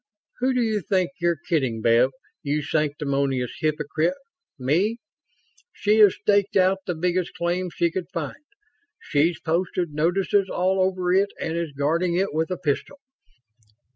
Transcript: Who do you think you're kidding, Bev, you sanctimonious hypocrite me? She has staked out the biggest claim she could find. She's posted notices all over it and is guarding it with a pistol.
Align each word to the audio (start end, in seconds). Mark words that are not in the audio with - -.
Who 0.39 0.55
do 0.55 0.61
you 0.63 0.81
think 0.81 1.11
you're 1.19 1.37
kidding, 1.47 1.79
Bev, 1.79 2.09
you 2.41 2.63
sanctimonious 2.63 3.51
hypocrite 3.59 4.15
me? 4.57 4.97
She 5.73 5.99
has 5.99 6.15
staked 6.15 6.57
out 6.57 6.79
the 6.87 6.95
biggest 6.95 7.35
claim 7.35 7.69
she 7.69 7.91
could 7.91 8.09
find. 8.11 8.43
She's 8.99 9.39
posted 9.39 9.91
notices 9.93 10.49
all 10.49 10.81
over 10.81 11.13
it 11.13 11.29
and 11.39 11.55
is 11.55 11.71
guarding 11.73 12.15
it 12.15 12.33
with 12.33 12.49
a 12.49 12.57
pistol. 12.57 12.97